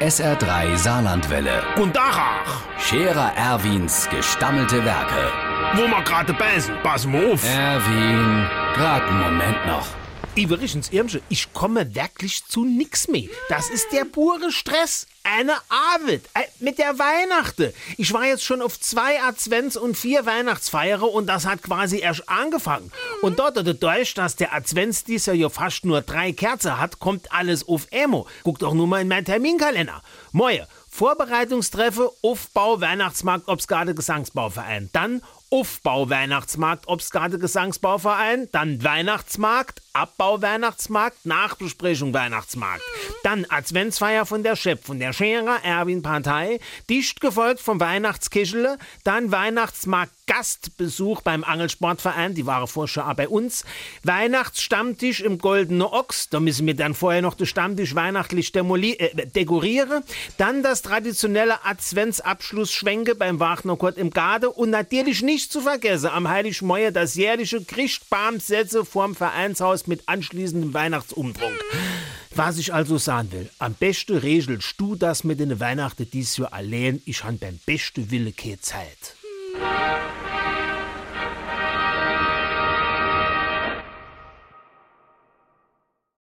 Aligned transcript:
SR3 0.00 0.76
Saarlandwelle. 0.76 1.62
Und 1.76 1.94
Dachach, 1.96 2.62
Scherer 2.78 3.32
Erwins 3.36 4.08
gestammelte 4.10 4.84
Werke. 4.84 5.32
wo 5.74 5.82
wir 5.88 6.02
gerade 6.02 6.32
beißen, 6.32 6.74
pass 6.84 7.04
mal 7.06 7.32
auf. 7.32 7.44
Erwin, 7.44 8.46
grad 8.74 9.02
einen 9.02 9.20
Moment 9.20 9.66
noch. 9.66 9.86
Übrigens, 10.38 10.90
Irmsche, 10.90 11.20
ich 11.28 11.52
komme 11.52 11.96
wirklich 11.96 12.44
zu 12.46 12.64
nix 12.64 13.08
mehr. 13.08 13.28
Das 13.48 13.70
ist 13.70 13.90
der 13.90 14.04
pure 14.04 14.52
Stress. 14.52 15.08
Eine 15.24 15.54
Arbeit. 15.68 16.22
Äh, 16.32 16.44
mit 16.60 16.78
der 16.78 16.96
Weihnachten. 16.96 17.72
Ich 17.96 18.12
war 18.12 18.24
jetzt 18.24 18.44
schon 18.44 18.62
auf 18.62 18.78
zwei 18.78 19.20
Advents- 19.20 19.76
und 19.76 19.96
vier 19.96 20.26
Weihnachtsfeiere 20.26 21.02
und 21.02 21.26
das 21.26 21.44
hat 21.44 21.62
quasi 21.62 21.98
erst 21.98 22.28
angefangen. 22.28 22.92
Und 23.20 23.40
dort 23.40 23.56
dadurch, 23.56 24.14
dass 24.14 24.36
der 24.36 24.54
Advents 24.54 25.02
dies 25.02 25.26
Jahr 25.26 25.34
ja 25.34 25.48
fast 25.48 25.84
nur 25.84 26.02
drei 26.02 26.30
Kerzen 26.30 26.78
hat, 26.78 27.00
kommt 27.00 27.32
alles 27.32 27.66
auf 27.66 27.88
Emo. 27.90 28.28
Guck 28.44 28.60
doch 28.60 28.74
nur 28.74 28.86
mal 28.86 29.02
in 29.02 29.08
meinen 29.08 29.24
Terminkalender. 29.24 30.02
Moje, 30.30 30.68
Vorbereitungstreffe, 30.98 32.10
Aufbau, 32.22 32.80
Weihnachtsmarkt, 32.80 33.46
Obstgarde, 33.46 33.94
Gesangsbauverein. 33.94 34.90
Dann 34.92 35.22
Aufbau, 35.48 36.10
Weihnachtsmarkt, 36.10 36.88
Obstgarde, 36.88 37.38
Gesangsbauverein. 37.38 38.48
Dann 38.50 38.82
Weihnachtsmarkt, 38.82 39.80
Abbau, 39.92 40.42
Weihnachtsmarkt, 40.42 41.24
Nachbesprechung, 41.24 42.12
Weihnachtsmarkt. 42.12 42.82
Dann 43.22 43.46
Adventsfeier 43.48 44.26
von 44.26 44.42
der 44.42 44.56
Chef, 44.56 44.84
von 44.84 44.98
der 44.98 45.12
Scherer, 45.12 45.62
Erwin 45.62 46.02
Partei. 46.02 46.58
Dicht 46.90 47.20
gefolgt 47.20 47.60
vom 47.60 47.78
Weihnachtskischele. 47.78 48.76
Dann 49.04 49.30
Weihnachtsmarkt, 49.30 50.12
Gastbesuch 50.28 51.22
beim 51.22 51.42
Angelsportverein, 51.42 52.34
die 52.34 52.44
waren 52.44 52.66
vorher 52.66 52.88
schon 52.88 53.02
auch 53.04 53.14
bei 53.14 53.28
uns. 53.28 53.64
Weihnachtsstammtisch 54.04 55.20
im 55.20 55.38
Goldene 55.38 55.90
Ochs, 55.90 56.28
da 56.28 56.38
müssen 56.38 56.66
wir 56.66 56.74
dann 56.74 56.94
vorher 56.94 57.22
noch 57.22 57.34
den 57.34 57.46
Stammtisch 57.46 57.94
weihnachtlich 57.94 58.54
äh, 58.54 59.26
dekorieren. 59.26 60.04
Dann 60.36 60.62
das 60.62 60.87
traditionelle 60.88 61.66
Adventsabschlussschwenke 61.66 63.14
beim 63.14 63.40
Wagnerkurt 63.40 63.98
im 63.98 64.08
Garde 64.08 64.48
und 64.48 64.70
natürlich 64.70 65.22
nicht 65.22 65.52
zu 65.52 65.60
vergessen 65.60 66.08
am 66.08 66.28
Heiligmäuer 66.28 66.92
das 66.92 67.14
jährliche 67.14 67.62
Christbaumsätze 67.62 68.86
vorm 68.86 69.14
Vereinshaus 69.14 69.86
mit 69.86 70.04
anschließendem 70.06 70.72
Weihnachtsumtrunk. 70.72 71.54
Was 72.34 72.56
ich 72.56 72.72
also 72.72 72.96
sagen 72.96 73.32
will, 73.32 73.50
am 73.58 73.74
besten 73.74 74.16
regelst 74.16 74.76
du 74.78 74.94
das 74.94 75.24
mit 75.24 75.40
den 75.40 75.60
Weihnachten 75.60 76.08
dies 76.10 76.38
Jahr 76.38 76.54
allein. 76.54 77.02
Ich 77.04 77.22
han 77.22 77.38
beim 77.38 77.60
besten 77.66 78.10
Wille 78.10 78.32
keine 78.32 78.60
Zeit. 78.60 79.14